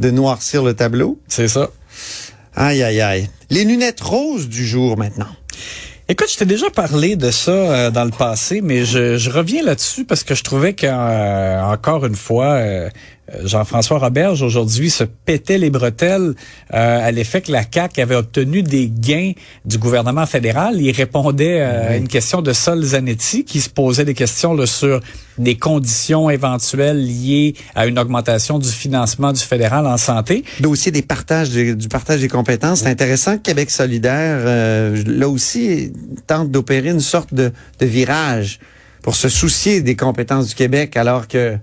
de 0.00 0.10
noircir 0.10 0.62
le 0.64 0.72
tableau. 0.72 1.18
c'est 1.28 1.48
ça. 1.48 1.68
Aïe, 2.56 2.82
aïe, 2.82 3.00
aïe. 3.00 3.28
Les 3.50 3.64
lunettes 3.64 4.00
roses 4.00 4.48
du 4.48 4.64
jour 4.64 4.96
maintenant. 4.96 5.28
Écoute, 6.08 6.28
je 6.30 6.36
t'ai 6.36 6.44
déjà 6.44 6.70
parlé 6.70 7.16
de 7.16 7.30
ça 7.30 7.50
euh, 7.50 7.90
dans 7.90 8.04
le 8.04 8.10
passé, 8.10 8.60
mais 8.60 8.84
je, 8.84 9.30
reviens 9.30 9.62
là-dessus 9.64 10.04
parce 10.04 10.22
que 10.22 10.34
je 10.34 10.44
trouvais 10.44 10.74
qu'encore 10.74 12.06
une 12.06 12.14
fois, 12.14 12.52
euh, 12.52 12.90
Jean-François 13.44 13.98
Roberge 13.98 14.42
aujourd'hui 14.42 14.90
se 14.90 15.04
pétait 15.04 15.58
les 15.58 15.70
bretelles 15.70 16.34
euh, 16.72 17.06
à 17.06 17.10
l'effet 17.10 17.40
que 17.40 17.52
la 17.52 17.62
CAQ 17.62 18.00
avait 18.00 18.14
obtenu 18.14 18.62
des 18.62 18.88
gains 18.88 19.32
du 19.64 19.78
gouvernement 19.78 20.26
fédéral. 20.26 20.80
Il 20.80 20.90
répondait 20.92 21.60
euh, 21.60 21.90
à 21.90 21.96
une 21.96 22.08
question 22.08 22.42
de 22.42 22.52
Sol 22.52 22.82
Zanetti 22.82 23.44
qui 23.44 23.60
se 23.60 23.68
posait 23.70 24.04
des 24.04 24.14
questions 24.14 24.54
là, 24.54 24.66
sur 24.66 25.00
des 25.38 25.56
conditions 25.56 26.30
éventuelles 26.30 27.04
liées 27.04 27.54
à 27.74 27.86
une 27.86 27.98
augmentation 27.98 28.58
du 28.58 28.68
financement 28.68 29.32
du 29.32 29.40
fédéral 29.40 29.86
en 29.86 29.96
santé. 29.96 30.44
Dossier 30.60 30.92
des 30.92 31.02
partages 31.02 31.50
du 31.50 31.88
partage 31.88 32.20
des 32.20 32.28
compétences, 32.28 32.80
c'est 32.80 32.88
intéressant 32.88 33.36
que 33.36 33.42
Québec 33.42 33.70
solidaire, 33.70 34.38
euh, 34.40 35.02
là 35.06 35.28
aussi, 35.28 35.92
tente 36.26 36.50
d'opérer 36.50 36.90
une 36.90 37.00
sorte 37.00 37.34
de, 37.34 37.52
de 37.80 37.86
virage 37.86 38.58
pour 39.02 39.14
se 39.14 39.28
soucier 39.28 39.82
des 39.82 39.96
compétences 39.96 40.48
du 40.48 40.54
Québec, 40.54 40.96
alors 40.96 41.28
que 41.28 41.58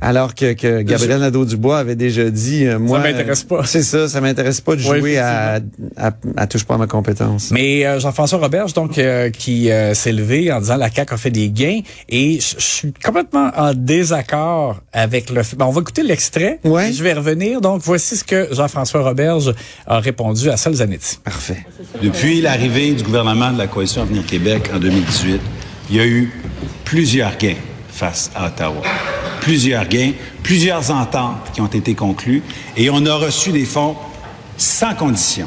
alors 0.00 0.34
que, 0.34 0.52
que 0.54 0.82
Gabriel 0.82 1.20
Nadeau-Dubois 1.20 1.78
avait 1.78 1.94
déjà 1.96 2.30
dit, 2.30 2.66
euh, 2.66 2.78
moi, 2.78 2.98
m'intéresse 3.00 3.44
pas. 3.44 3.64
C'est 3.64 3.82
ça, 3.82 4.08
ça 4.08 4.20
m'intéresse 4.20 4.60
pas 4.60 4.76
de 4.76 4.82
Ouais, 4.86 4.98
jouer 5.00 5.18
à, 5.18 5.60
à, 5.96 6.10
à 6.36 6.46
touche 6.46 6.64
pas 6.64 6.74
à 6.74 6.78
ma 6.78 6.86
compétence. 6.86 7.50
Mais 7.50 7.84
euh, 7.84 8.00
Jean-François 8.00 8.38
Roberge, 8.38 8.72
donc, 8.72 8.98
euh, 8.98 9.30
qui 9.30 9.70
euh, 9.70 9.92
s'est 9.94 10.12
levé 10.12 10.50
en 10.52 10.60
disant 10.60 10.76
la 10.76 10.90
CAQ 10.90 11.14
a 11.14 11.16
fait 11.16 11.30
des 11.30 11.50
gains, 11.50 11.80
et 12.08 12.40
je 12.40 12.54
suis 12.58 12.92
complètement 13.04 13.50
en 13.56 13.74
désaccord 13.74 14.80
avec 14.92 15.30
le 15.30 15.42
fait. 15.42 15.56
Ben, 15.56 15.66
on 15.66 15.70
va 15.70 15.80
écouter 15.80 16.02
l'extrait, 16.02 16.58
Ouais. 16.64 16.92
je 16.92 17.02
vais 17.02 17.12
revenir. 17.12 17.60
Donc, 17.60 17.82
voici 17.84 18.16
ce 18.16 18.24
que 18.24 18.48
Jean-François 18.52 19.02
Roberge 19.02 19.54
a 19.86 20.00
répondu 20.00 20.48
à 20.50 20.56
Sol 20.56 20.74
Zanetti. 20.74 21.18
Parfait. 21.24 21.64
Depuis 22.02 22.40
l'arrivée 22.40 22.92
du 22.92 23.02
gouvernement 23.02 23.50
de 23.52 23.58
la 23.58 23.66
Coalition 23.66 24.02
Avenir 24.02 24.24
Québec 24.26 24.70
en 24.74 24.78
2018, 24.78 25.40
il 25.90 25.96
y 25.96 26.00
a 26.00 26.06
eu 26.06 26.30
plusieurs 26.84 27.36
gains 27.36 27.56
face 27.90 28.30
à 28.34 28.46
Ottawa. 28.46 28.82
Plusieurs 29.40 29.88
gains, 29.88 30.12
plusieurs 30.42 30.90
ententes 30.90 31.50
qui 31.52 31.60
ont 31.60 31.66
été 31.66 31.94
conclues 31.94 32.42
et 32.76 32.90
on 32.90 33.04
a 33.06 33.14
reçu 33.14 33.52
des 33.52 33.64
fonds 33.64 33.96
sans 34.56 34.94
condition. 34.94 35.46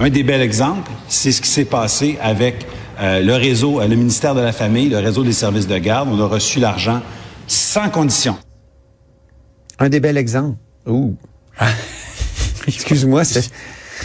Un 0.00 0.10
des 0.10 0.22
bels 0.22 0.40
exemples, 0.40 0.90
c'est 1.08 1.32
ce 1.32 1.42
qui 1.42 1.48
s'est 1.48 1.64
passé 1.64 2.18
avec 2.22 2.66
euh, 3.00 3.20
le 3.20 3.34
réseau, 3.34 3.80
euh, 3.80 3.86
le 3.86 3.96
ministère 3.96 4.34
de 4.34 4.40
la 4.40 4.52
Famille, 4.52 4.88
le 4.88 4.98
réseau 4.98 5.24
des 5.24 5.32
services 5.32 5.66
de 5.66 5.76
garde. 5.78 6.08
On 6.10 6.20
a 6.20 6.26
reçu 6.26 6.60
l'argent 6.60 7.02
sans 7.46 7.88
condition. 7.90 8.36
Un 9.78 9.88
des 9.88 10.00
bels 10.00 10.16
exemples. 10.16 10.56
Ouh. 10.86 11.16
Excuse-moi, 12.66 13.24
c'est 13.24 13.50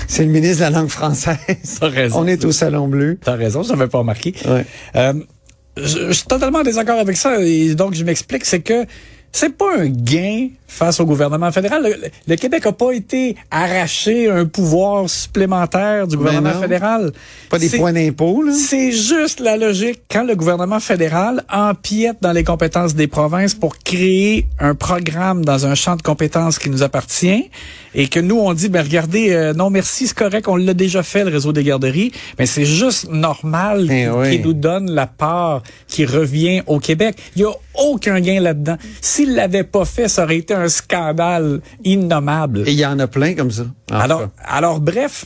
c'est 0.08 0.24
le 0.24 0.32
ministre 0.32 0.58
de 0.58 0.72
la 0.72 0.80
langue 0.80 0.90
française. 0.90 1.38
T'as 1.80 1.90
raison. 1.90 2.20
On 2.20 2.28
est 2.28 2.46
au 2.46 2.52
Salon 2.52 2.88
Bleu. 2.88 3.18
T'as 3.24 3.36
raison, 3.36 3.64
je 3.64 3.70
n'avais 3.70 3.88
pas 3.88 4.00
remarqué. 4.00 4.34
Ouais. 4.46 4.66
Euh, 4.96 5.14
je, 5.76 6.08
je 6.08 6.12
suis 6.12 6.28
totalement 6.28 6.60
en 6.60 6.64
désaccord 6.64 7.00
avec 7.00 7.18
ça. 7.18 7.42
Et 7.42 7.76
donc, 7.76 7.94
je 7.94 8.04
m'explique, 8.04 8.46
c'est 8.46 8.62
que 8.62 8.86
c'est 9.40 9.56
pas 9.56 9.78
un 9.80 9.88
gain 9.88 10.50
face 10.70 11.00
au 11.00 11.06
gouvernement 11.06 11.52
fédéral. 11.52 11.82
Le, 11.84 12.10
le 12.28 12.36
Québec 12.36 12.66
a 12.66 12.72
pas 12.74 12.92
été 12.92 13.36
arraché 13.52 14.30
un 14.30 14.46
pouvoir 14.46 15.10
supplémentaire 15.10 16.08
du 16.08 16.18
gouvernement 16.18 16.50
Ben 16.50 16.56
non. 16.56 16.62
fédéral. 16.62 17.12
Pas 17.50 17.58
des 17.60 17.70
points 17.70 17.94
d'impôt, 17.94 18.44
là. 18.44 18.52
C'est 18.54 18.92
juste 18.92 19.40
la 19.40 19.56
logique 19.58 20.02
quand 20.12 20.24
le 20.24 20.36
gouvernement 20.36 20.80
fédéral 20.80 21.44
empiète 21.52 22.18
dans 22.22 22.32
les 22.34 22.44
compétences 22.44 22.96
des 22.96 23.08
provinces 23.08 23.54
pour 23.56 23.78
créer 23.78 24.48
un 24.60 24.76
programme 24.76 25.46
dans 25.46 25.66
un 25.66 25.74
champ 25.76 25.96
de 25.96 26.02
compétences 26.02 26.60
qui 26.60 26.70
nous 26.70 26.84
appartient 26.84 27.50
et 27.96 28.08
que 28.10 28.20
nous 28.20 28.38
on 28.38 28.54
dit 28.54 28.70
ben 28.70 28.82
regardez 28.84 29.32
euh, 29.32 29.54
non 29.54 29.70
merci 29.70 30.08
c'est 30.08 30.16
correct 30.18 30.48
on 30.48 30.56
l'a 30.58 30.74
déjà 30.74 31.02
fait 31.02 31.24
le 31.24 31.32
réseau 31.32 31.52
des 31.54 31.64
garderies 31.64 32.12
mais 32.38 32.46
c'est 32.46 32.66
juste 32.66 33.10
normal 33.10 33.88
Eh 33.90 34.04
qu'il 34.04 34.12
oui. 34.12 34.40
nous 34.44 34.54
donne 34.54 34.92
la 34.92 35.08
part 35.08 35.64
qui 35.88 36.06
revient 36.06 36.62
au 36.68 36.80
Québec. 36.80 37.16
Il 37.36 37.42
y 37.44 37.46
a 37.46 37.52
aucun 37.76 38.20
gain 38.20 38.40
là-dedans. 38.42 38.78
S'il 39.28 39.36
l'avait 39.36 39.64
pas 39.66 39.84
fait, 39.84 40.08
ça 40.08 40.24
aurait 40.24 40.38
été 40.38 40.54
un 40.54 40.70
scandale 40.70 41.60
innommable. 41.84 42.64
Et 42.66 42.72
il 42.72 42.80
y 42.80 42.86
en 42.86 42.98
a 43.00 43.08
plein 43.08 43.34
comme 43.36 43.52
ça. 43.52 43.66
En 43.92 44.00
Alors, 44.00 44.22
cas. 44.22 44.30
alors 44.46 44.80
bref, 44.80 45.26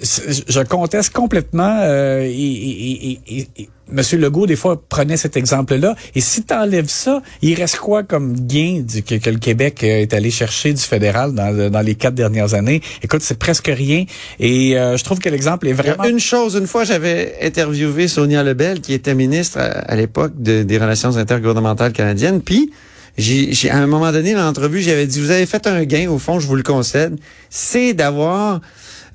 je 0.00 0.60
conteste 0.62 1.12
complètement. 1.12 1.80
Euh, 1.82 2.22
et, 2.22 2.30
et- 2.32 3.20
et- 3.58 3.68
Monsieur 3.90 4.16
Legault, 4.16 4.46
des 4.46 4.56
fois, 4.56 4.80
prenait 4.88 5.18
cet 5.18 5.36
exemple-là. 5.36 5.94
Et 6.14 6.22
si 6.22 6.44
tu 6.44 6.54
enlèves 6.54 6.88
ça, 6.88 7.20
il 7.42 7.52
reste 7.54 7.76
quoi 7.76 8.02
comme 8.04 8.32
gain 8.46 8.82
du, 8.88 9.02
que, 9.02 9.16
que 9.16 9.28
le 9.28 9.36
Québec 9.38 9.84
euh, 9.84 10.00
est 10.00 10.14
allé 10.14 10.30
chercher 10.30 10.72
du 10.72 10.80
fédéral 10.80 11.34
dans, 11.34 11.50
le- 11.54 11.68
dans 11.68 11.82
les 11.82 11.94
quatre 11.94 12.14
dernières 12.14 12.54
années? 12.54 12.80
Écoute, 13.02 13.20
c'est 13.20 13.38
presque 13.38 13.66
rien. 13.66 14.06
Et 14.40 14.78
euh, 14.78 14.96
je 14.96 15.04
trouve 15.04 15.18
que 15.18 15.28
l'exemple 15.28 15.68
est 15.68 15.74
vraiment... 15.74 16.04
une 16.04 16.20
chose, 16.20 16.54
une 16.54 16.66
fois, 16.68 16.84
j'avais 16.84 17.34
interviewé 17.42 18.08
Sonia 18.08 18.42
Lebel, 18.42 18.80
qui 18.80 18.94
était 18.94 19.14
ministre 19.14 19.58
à, 19.58 19.64
à 19.64 19.94
l'époque 19.94 20.32
de- 20.38 20.62
des 20.62 20.78
Relations 20.78 21.14
intergouvernementales 21.18 21.92
canadiennes, 21.92 22.40
puis 22.40 22.72
j'ai, 23.18 23.70
à 23.70 23.76
un 23.78 23.86
moment 23.86 24.10
donné, 24.12 24.34
dans 24.34 24.42
l'entrevue, 24.44 24.80
j'avais 24.80 25.06
dit, 25.06 25.20
vous 25.20 25.30
avez 25.30 25.46
fait 25.46 25.66
un 25.66 25.84
gain, 25.84 26.08
au 26.10 26.18
fond, 26.18 26.40
je 26.40 26.46
vous 26.46 26.56
le 26.56 26.62
concède, 26.62 27.18
c'est 27.50 27.92
d'avoir 27.94 28.60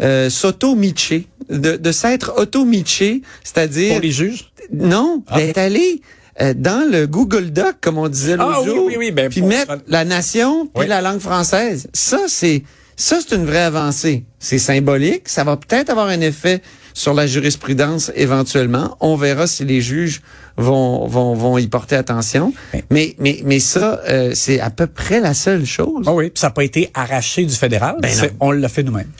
euh, 0.01 0.29
s'auto-mitché, 0.29 1.27
de, 1.49 1.75
de 1.77 1.91
s'être 1.91 2.33
auto-mitché, 2.37 3.21
c'est-à-dire... 3.43 3.93
Pour 3.93 4.01
les 4.01 4.11
juges? 4.11 4.51
Non, 4.71 5.23
Ah. 5.27 5.37
d'être 5.37 5.57
allé 5.57 6.01
euh, 6.41 6.53
dans 6.55 6.87
le 6.91 7.07
Google 7.07 7.51
Doc, 7.51 7.77
comme 7.81 7.97
on 7.97 8.07
disait 8.09 8.35
l'autre 8.37 8.51
Ah 8.57 8.61
oui, 8.61 8.67
jour, 8.67 8.85
oui, 8.85 8.95
oui, 8.97 9.11
ben, 9.11 9.29
puis 9.29 9.39
pour- 9.39 9.49
mettre 9.49 9.77
la 9.87 10.05
nation 10.05 10.67
puis 10.67 10.87
la 10.87 11.01
langue 11.01 11.19
française. 11.19 11.87
Ça, 11.93 12.19
c'est 12.27 12.63
ça, 12.95 13.19
c'est 13.25 13.35
une 13.35 13.45
vraie 13.45 13.61
avancée. 13.63 14.23
C'est 14.39 14.57
symbolique. 14.57 15.29
Ça 15.29 15.43
va 15.43 15.55
peut-être 15.55 15.89
avoir 15.91 16.07
un 16.07 16.19
effet 16.21 16.61
sur 16.97 17.13
la 17.13 17.27
jurisprudence 17.27 18.11
éventuellement. 18.15 18.97
On 19.01 19.15
verra 19.15 19.45
si 19.45 19.63
les 19.63 19.81
juges 19.81 20.21
vont 20.57 21.05
vont, 21.07 21.35
vont 21.35 21.59
y 21.59 21.67
porter 21.67 21.95
attention. 21.95 22.53
Mais 22.89 23.15
mais 23.19 23.39
mais 23.45 23.59
ça, 23.59 24.01
euh, 24.09 24.31
c'est 24.33 24.59
à 24.59 24.71
peu 24.71 24.87
près 24.87 25.19
la 25.19 25.35
seule 25.35 25.65
chose. 25.65 26.05
Ah 26.07 26.13
oui, 26.13 26.31
puis 26.31 26.39
ça 26.39 26.47
n'a 26.47 26.51
pas 26.51 26.63
été 26.63 26.89
arraché 26.95 27.45
du 27.45 27.53
fédéral. 27.53 27.97
Ben 28.01 28.11
on 28.39 28.49
l'a 28.49 28.67
fait 28.67 28.81
nous-mêmes. 28.81 29.11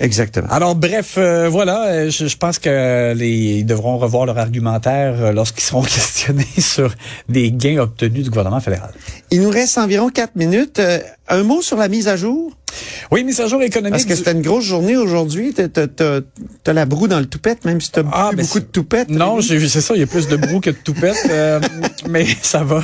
Exactement. 0.00 0.48
Alors 0.50 0.74
bref, 0.74 1.14
euh, 1.16 1.48
voilà, 1.48 1.86
euh, 1.86 2.10
je, 2.10 2.26
je 2.26 2.36
pense 2.36 2.58
que 2.58 3.14
les 3.14 3.58
ils 3.58 3.66
devront 3.66 3.98
revoir 3.98 4.26
leur 4.26 4.38
argumentaire 4.38 5.14
euh, 5.18 5.32
lorsqu'ils 5.32 5.64
seront 5.64 5.82
questionnés 5.96 6.46
sur 6.58 6.94
des 7.28 7.52
gains 7.52 7.78
obtenus 7.78 8.24
du 8.24 8.30
gouvernement 8.30 8.60
fédéral. 8.60 8.92
Il 9.30 9.42
nous 9.42 9.50
reste 9.50 9.78
environ 9.78 10.10
quatre 10.10 10.36
minutes. 10.36 10.78
Euh, 10.78 10.98
un 11.28 11.42
mot 11.42 11.62
sur 11.62 11.76
la 11.76 11.88
mise 11.88 12.08
à 12.08 12.16
jour? 12.16 12.52
Oui, 13.10 13.24
mise 13.24 13.40
à 13.40 13.46
jour 13.46 13.62
économique. 13.62 13.92
Parce 13.92 14.04
que 14.04 14.14
c'était 14.14 14.32
une 14.32 14.42
grosse 14.42 14.64
journée 14.64 14.96
aujourd'hui. 14.96 15.52
T'as, 15.54 15.68
t'as, 15.68 15.86
t'as, 15.86 16.20
t'as 16.62 16.72
la 16.72 16.86
broue 16.86 17.08
dans 17.08 17.20
le 17.20 17.26
toupette, 17.26 17.64
même 17.64 17.80
si 17.80 17.90
t'as 17.90 18.02
Ah, 18.12 18.30
ben 18.34 18.44
beaucoup 18.44 18.60
de 18.60 18.64
toupette. 18.64 19.08
Non, 19.10 19.40
j'ai 19.40 19.56
vu, 19.56 19.68
c'est 19.68 19.80
ça, 19.80 19.94
il 19.94 20.00
y 20.00 20.02
a 20.02 20.06
plus 20.06 20.28
de 20.28 20.36
brou 20.36 20.60
que 20.60 20.70
de 20.70 20.76
toupette, 20.76 21.26
euh, 21.30 21.60
mais 22.08 22.26
ça 22.42 22.64
va. 22.64 22.82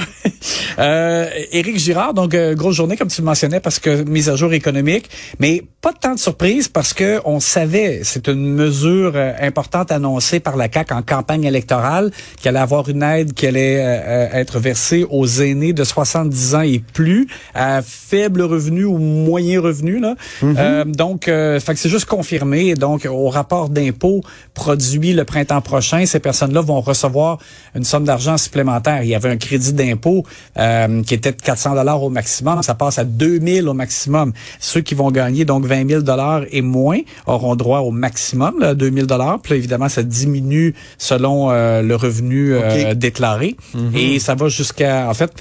Euh, 0.79 1.29
Éric 1.53 1.79
Girard, 1.79 2.15
donc 2.15 2.35
euh, 2.35 2.55
grosse 2.55 2.77
journée 2.77 2.97
comme 2.97 3.09
tu 3.09 3.21
le 3.21 3.27
mentionnais 3.27 3.61
parce 3.61 3.79
que 3.79 4.03
mise 4.05 4.29
à 4.29 4.37
jour 4.37 4.53
économique, 4.53 5.11
mais 5.39 5.63
pas 5.81 5.93
tant 5.93 6.15
de 6.15 6.19
surprise 6.19 6.69
parce 6.69 6.93
que 6.93 7.21
on 7.25 7.41
savait, 7.41 8.01
c'est 8.05 8.29
une 8.29 8.53
mesure 8.53 9.13
euh, 9.15 9.33
importante 9.41 9.91
annoncée 9.93 10.39
par 10.39 10.57
la 10.57 10.69
CAC 10.69 10.93
en 10.93 11.01
campagne 11.03 11.45
électorale 11.45 12.11
qu'elle 12.41 12.57
allait 12.57 12.63
avoir 12.63 12.89
une 12.91 13.03
aide 13.03 13.33
qui 13.33 13.47
allait 13.47 13.79
euh, 13.81 14.29
être 14.33 14.59
versée 14.59 15.07
aux 15.09 15.27
aînés 15.27 15.73
de 15.73 15.83
70 15.83 16.55
ans 16.55 16.61
et 16.61 16.81
plus 16.81 17.29
à 17.55 17.81
faible 17.83 18.43
revenu 18.43 18.85
ou 18.85 18.99
moyen 18.99 19.61
revenu 19.61 19.80
là. 19.83 20.15
Euh, 20.43 20.85
donc 20.85 21.29
euh, 21.29 21.61
fait 21.61 21.75
que 21.75 21.79
c'est 21.79 21.89
juste 21.89 22.07
confirmé 22.07 22.75
donc 22.75 23.07
au 23.11 23.29
rapport 23.29 23.69
d'impôt 23.69 24.23
produit 24.55 25.13
le 25.13 25.25
printemps 25.25 25.61
prochain, 25.61 26.07
ces 26.07 26.21
personnes-là 26.21 26.61
vont 26.61 26.81
recevoir 26.81 27.39
une 27.75 27.85
somme 27.85 28.05
d'argent 28.05 28.37
supplémentaire. 28.37 29.03
Il 29.03 29.09
y 29.09 29.15
avait 29.15 29.31
un 29.31 29.37
crédit 29.37 29.73
d'impôt 29.73 30.25
euh, 30.59 31.03
qui 31.03 31.15
était 31.15 31.33
de 31.33 31.41
400 31.41 31.75
dollars 31.75 32.03
au 32.03 32.11
maximum, 32.11 32.63
ça 32.63 32.75
passe 32.75 32.99
à 32.99 33.05
2000 33.05 33.69
au 33.69 33.75
maximum. 33.75 34.33
Ceux 34.59 34.81
qui 34.81 34.95
vont 34.95 35.11
gagner 35.11 35.45
donc 35.45 35.65
20 35.65 35.89
000 35.89 36.03
dollars 36.03 36.43
et 36.51 36.63
moins 36.63 36.99
auront 37.27 37.57
droit 37.57 37.81
au 37.81 37.91
maximum 37.91 38.61
là, 38.61 38.75
2000 38.75 39.07
dollars. 39.07 39.41
Puis 39.41 39.53
là, 39.53 39.57
évidemment, 39.57 39.89
ça 39.89 40.03
diminue 40.03 40.75
selon 40.99 41.51
euh, 41.51 41.83
le 41.83 41.97
revenu 41.97 42.55
euh, 42.55 42.95
déclaré 42.95 43.57
et 43.95 44.19
ça 44.19 44.35
va 44.35 44.49
jusqu'à 44.49 45.09
en 45.09 45.15
fait 45.15 45.33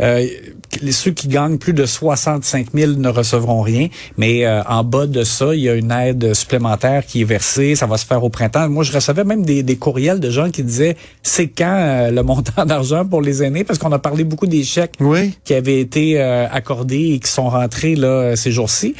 euh, 0.00 0.26
les- 0.82 0.92
ceux 0.92 1.10
qui 1.12 1.28
gagnent 1.28 1.58
plus 1.58 1.72
de 1.72 1.86
65 1.86 2.68
000 2.74 2.92
ne 2.92 3.08
recevront 3.08 3.62
rien, 3.62 3.88
mais 4.16 4.44
euh, 4.44 4.62
en 4.64 4.82
bas 4.84 5.06
de 5.06 5.22
ça, 5.24 5.54
il 5.54 5.60
y 5.60 5.68
a 5.68 5.74
une 5.74 5.90
aide 5.92 6.34
supplémentaire 6.34 7.04
qui 7.06 7.20
est 7.22 7.24
versée. 7.24 7.74
Ça 7.76 7.86
va 7.86 7.96
se 7.96 8.06
faire 8.06 8.22
au 8.24 8.28
printemps. 8.30 8.68
Moi, 8.68 8.84
je 8.84 8.92
recevais 8.92 9.24
même 9.24 9.44
des, 9.44 9.62
des 9.62 9.76
courriels 9.76 10.20
de 10.20 10.30
gens 10.30 10.50
qui 10.50 10.62
disaient 10.62 10.96
c'est 11.22 11.48
quand 11.48 11.76
euh, 11.78 12.10
le 12.10 12.22
montant 12.22 12.64
d'argent 12.66 13.04
pour 13.04 13.22
les 13.22 13.42
aînés, 13.42 13.64
parce 13.64 13.78
qu'on 13.78 13.92
a 13.92 13.98
parlé 13.98 14.24
beaucoup 14.24 14.46
des 14.46 14.64
chèques 14.64 14.94
Oui. 15.00 15.32
qui 15.44 15.54
avaient 15.54 15.80
été 15.80 16.20
euh, 16.20 16.46
accordés 16.50 17.12
et 17.14 17.18
qui 17.18 17.30
sont 17.30 17.48
rentrés 17.48 17.94
là 17.94 18.36
ces 18.36 18.50
jours-ci. 18.52 18.94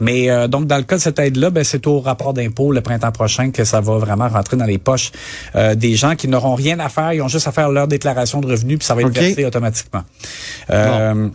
Mais 0.00 0.30
euh, 0.30 0.48
donc 0.48 0.66
dans 0.66 0.76
le 0.76 0.82
cas 0.82 0.96
de 0.96 1.00
cette 1.00 1.18
aide-là, 1.18 1.50
ben, 1.50 1.64
c'est 1.64 1.86
au 1.86 2.00
rapport 2.00 2.34
d'impôt 2.34 2.72
le 2.72 2.80
printemps 2.80 3.12
prochain 3.12 3.50
que 3.50 3.64
ça 3.64 3.80
va 3.80 3.98
vraiment 3.98 4.28
rentrer 4.28 4.56
dans 4.56 4.64
les 4.64 4.78
poches 4.78 5.12
euh, 5.54 5.74
des 5.74 5.94
gens 5.94 6.16
qui 6.16 6.28
n'auront 6.28 6.54
rien 6.54 6.78
à 6.80 6.88
faire, 6.88 7.12
ils 7.12 7.22
ont 7.22 7.28
juste 7.28 7.48
à 7.48 7.52
faire 7.52 7.70
leur 7.70 7.88
déclaration 7.88 8.40
de 8.40 8.46
revenus 8.46 8.78
puis 8.78 8.86
ça 8.86 8.94
va 8.94 9.02
être 9.02 9.10
versé 9.10 9.44
automatiquement. 9.44 10.02
Euh, 10.70 11.28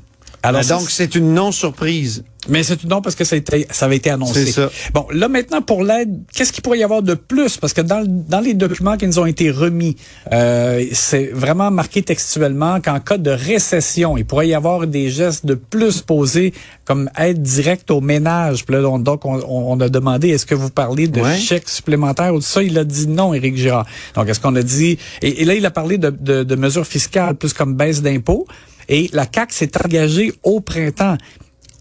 alors 0.44 0.66
donc, 0.66 0.90
c'est 0.90 1.16
une 1.16 1.34
non-surprise. 1.34 2.24
Mais 2.50 2.64
c'est 2.64 2.76
tout 2.78 2.88
non 2.88 3.02
parce 3.02 3.16
que 3.16 3.24
ça, 3.24 3.36
a 3.36 3.38
été, 3.38 3.68
ça 3.70 3.86
avait 3.86 3.98
été 3.98 4.10
annoncé. 4.10 4.52
Ça. 4.52 4.72
Bon, 4.96 5.06
là 5.12 5.28
maintenant 5.28 5.62
pour 5.62 5.84
l'aide, 5.84 6.22
qu'est-ce 6.34 6.52
qu'il 6.52 6.64
pourrait 6.64 6.80
y 6.80 6.84
avoir 6.84 7.04
de 7.04 7.14
plus? 7.14 7.58
Parce 7.58 7.72
que 7.74 7.82
dans, 7.82 8.04
dans 8.08 8.40
les 8.40 8.56
documents 8.56 8.98
qui 8.98 9.06
nous 9.06 9.20
ont 9.20 9.28
été 9.28 9.52
remis, 9.52 9.96
euh, 10.32 10.84
c'est 10.92 11.28
vraiment 11.34 11.70
marqué 11.70 12.02
textuellement 12.02 12.82
qu'en 12.82 13.00
cas 13.00 13.20
de 13.20 13.30
récession, 13.30 14.18
il 14.18 14.26
pourrait 14.26 14.48
y 14.48 14.56
avoir 14.56 14.88
des 14.88 15.12
gestes 15.12 15.46
de 15.46 15.54
plus 15.54 16.02
posés 16.02 16.52
comme 16.84 17.12
aide 17.16 17.44
directe 17.44 17.92
aux 17.92 18.02
ménages. 18.02 18.66
Puis 18.66 18.74
là, 18.76 18.82
on- 18.90 18.98
donc 18.98 19.24
on, 19.26 19.40
on 19.48 19.80
a 19.80 19.90
demandé 19.90 20.30
est-ce 20.30 20.48
que 20.48 20.56
vous 20.56 20.72
parlez 20.72 21.08
de 21.08 21.22
Ouais. 21.22 21.38
chèques 21.38 21.70
supplémentaires 21.70 22.34
ou 22.34 22.40
de 22.40 22.44
ça? 22.44 22.64
Il 22.64 22.76
a 22.80 22.84
dit 22.84 23.08
non, 23.08 23.36
Éric 23.36 23.56
Girard. 23.56 23.86
Donc 24.16 24.28
est-ce 24.30 24.40
qu'on 24.40 24.56
a 24.56 24.64
dit 24.64 24.98
et, 25.22 25.42
et 25.44 25.46
là 25.46 25.54
il 25.54 25.66
a 25.68 25.72
parlé 25.72 26.00
de, 26.00 26.10
de, 26.10 26.42
de 26.44 26.56
mesures 26.56 26.88
fiscales 26.88 27.36
plus 27.36 27.54
comme 27.54 27.76
baisse 27.76 28.02
d'impôts. 28.02 28.48
Et 28.90 29.10
la 29.14 29.28
CAC 29.28 29.54
s'est 29.54 29.72
engagée 29.86 30.34
au 30.44 30.60
printemps 30.60 31.18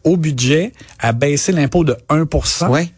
au 0.04 0.16
budget 0.16 0.72
à 0.98 1.12
baisser 1.12 1.52
l'impôt 1.52 1.84
de 1.84 1.96
1% 2.08 2.68
Ouais. 2.70 2.88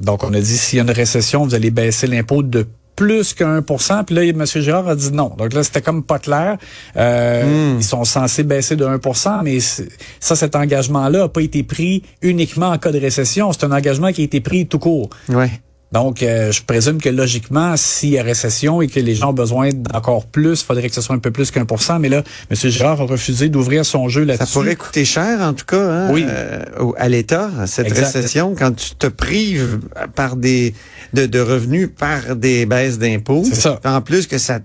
Donc, 0.00 0.24
on 0.24 0.32
a 0.34 0.40
dit, 0.40 0.58
s'il 0.58 0.76
y 0.76 0.80
a 0.80 0.82
une 0.82 0.90
récession, 0.90 1.44
vous 1.44 1.54
allez 1.54 1.70
baisser 1.70 2.06
l'impôt 2.06 2.42
de 2.42 2.66
plus 2.96 3.34
que 3.34 3.44
1 3.44 4.04
Puis 4.04 4.14
là, 4.14 4.24
M. 4.24 4.44
Girard 4.46 4.88
a 4.88 4.96
dit 4.96 5.12
non. 5.12 5.34
Donc 5.36 5.52
là, 5.52 5.62
c'était 5.62 5.82
comme 5.82 6.02
pas 6.02 6.18
clair. 6.18 6.56
Euh, 6.96 7.74
Ils 7.78 7.84
sont 7.84 8.04
censés 8.04 8.42
baisser 8.42 8.74
de 8.74 8.84
1 8.84 8.98
mais 9.44 9.58
ça, 9.60 10.34
cet 10.34 10.56
engagement-là 10.56 11.18
n'a 11.20 11.28
pas 11.28 11.42
été 11.42 11.62
pris 11.62 12.02
uniquement 12.22 12.68
en 12.70 12.78
cas 12.78 12.90
de 12.90 12.98
récession. 12.98 13.52
C'est 13.52 13.64
un 13.64 13.72
engagement 13.72 14.12
qui 14.12 14.22
a 14.22 14.24
été 14.24 14.40
pris 14.40 14.66
tout 14.66 14.78
court. 14.78 15.10
Ouais. 15.28 15.50
Donc, 15.96 16.22
euh, 16.22 16.52
je 16.52 16.60
présume 16.62 17.00
que 17.00 17.08
logiquement, 17.08 17.74
s'il 17.76 18.10
y 18.10 18.18
a 18.18 18.22
récession 18.22 18.82
et 18.82 18.86
que 18.86 19.00
les 19.00 19.14
gens 19.14 19.30
ont 19.30 19.32
besoin 19.32 19.70
d'encore 19.72 20.26
plus, 20.26 20.60
il 20.60 20.64
faudrait 20.66 20.88
que 20.90 20.94
ce 20.94 21.00
soit 21.00 21.16
un 21.16 21.20
peu 21.20 21.30
plus 21.30 21.50
qu'un 21.50 21.64
pour 21.64 21.80
cent. 21.80 21.98
Mais 21.98 22.10
là, 22.10 22.22
M. 22.50 22.70
Girard 22.70 23.00
a 23.00 23.04
refusé 23.04 23.48
d'ouvrir 23.48 23.86
son 23.86 24.06
jeu 24.10 24.24
là-dessus. 24.24 24.46
Ça 24.46 24.52
pourrait 24.52 24.76
coûter 24.76 25.06
cher, 25.06 25.40
en 25.40 25.54
tout 25.54 25.64
cas, 25.64 25.80
hein, 25.80 26.10
Oui. 26.12 26.26
euh, 26.28 26.62
à 26.98 27.08
l'État, 27.08 27.50
cette 27.64 27.86
Exact. 27.86 28.12
récession, 28.12 28.54
quand 28.58 28.72
tu 28.76 28.94
te 28.94 29.06
prives 29.06 29.78
par 30.14 30.36
des 30.36 30.74
de, 31.14 31.24
de 31.24 31.40
revenus 31.40 31.88
par 31.96 32.36
des 32.36 32.66
baisses 32.66 32.98
d'impôts. 32.98 33.44
C'est 33.48 33.54
ça. 33.54 33.80
En 33.84 34.02
plus 34.02 34.26
que 34.26 34.36
ça, 34.36 34.58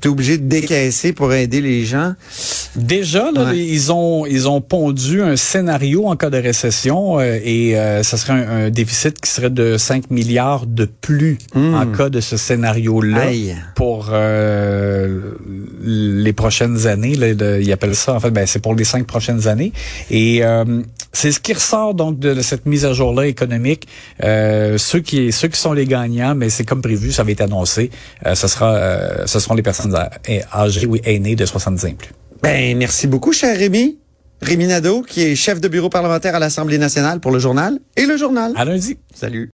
t'es 0.00 0.08
obligé 0.08 0.38
de 0.38 0.46
décaisser 0.48 1.12
pour 1.12 1.34
aider 1.34 1.60
les 1.60 1.84
gens. 1.84 2.14
Déjà, 2.76 3.30
là, 3.32 3.46
Ouais. 3.50 3.58
ils 3.58 3.92
ont 3.92 4.24
ils 4.26 4.48
ont 4.48 4.60
pondu 4.60 5.20
un 5.22 5.36
scénario 5.36 6.06
en 6.06 6.16
cas 6.16 6.30
de 6.30 6.38
récession 6.38 7.18
euh, 7.18 7.38
et 7.44 7.76
euh, 7.76 8.02
ça 8.02 8.16
serait 8.16 8.32
un, 8.34 8.66
un 8.66 8.70
déficit 8.70 9.20
qui 9.20 9.30
serait 9.30 9.50
de 9.50 9.76
5 9.76 10.10
milliards 10.10 10.66
de 10.66 10.77
plus 10.86 11.38
en 11.54 11.86
cas 11.86 12.08
de 12.08 12.20
ce 12.20 12.36
scénario-là 12.36 13.26
pour 13.74 14.10
euh, 14.12 15.32
les 15.82 16.32
prochaines 16.32 16.86
années. 16.86 17.14
Là, 17.14 17.32
le- 17.32 17.62
ils 17.62 17.72
appellent 17.72 17.94
ça, 17.94 18.14
en 18.14 18.20
fait, 18.20 18.30
ben, 18.30 18.46
c'est 18.46 18.58
pour 18.60 18.74
les 18.74 18.84
cinq 18.84 19.06
prochaines 19.06 19.48
années. 19.48 19.72
Et 20.10 20.44
euh, 20.44 20.82
c'est 21.12 21.32
ce 21.32 21.40
qui 21.40 21.52
ressort 21.52 21.94
donc 21.94 22.18
de 22.18 22.40
cette 22.42 22.66
mise 22.66 22.84
à 22.84 22.92
jour-là 22.92 23.26
économique. 23.26 23.86
Euh, 24.22 24.78
ceux 24.78 25.00
qui 25.00 25.32
ceux 25.32 25.48
qui 25.48 25.58
sont 25.60 25.72
les 25.72 25.86
gagnants, 25.86 26.34
mais 26.34 26.50
c'est 26.50 26.64
comme 26.64 26.82
prévu, 26.82 27.12
ça 27.12 27.22
avait 27.22 27.32
été 27.32 27.42
annoncé. 27.44 27.90
Euh, 28.26 28.34
ce 28.34 28.48
sera 28.48 28.74
euh, 28.74 29.26
ce 29.26 29.38
seront 29.40 29.54
les 29.54 29.62
personnes 29.62 29.96
âgées 30.54 30.86
ou 30.86 30.96
aînées 31.04 31.36
de 31.36 31.46
70 31.46 31.84
ans 31.84 31.88
et 31.88 31.94
plus. 31.94 32.10
Ben, 32.42 32.76
merci 32.76 33.06
beaucoup, 33.06 33.32
cher 33.32 33.56
Rémi. 33.56 33.98
Rémi 34.40 34.68
Nadeau, 34.68 35.02
qui 35.02 35.22
est 35.22 35.34
chef 35.34 35.60
de 35.60 35.66
bureau 35.66 35.88
parlementaire 35.88 36.36
à 36.36 36.38
l'Assemblée 36.38 36.78
nationale 36.78 37.18
pour 37.18 37.32
le 37.32 37.40
journal 37.40 37.80
et 37.96 38.06
le 38.06 38.16
journal. 38.16 38.52
À 38.54 38.64
lundi. 38.64 38.96
Salut. 39.12 39.46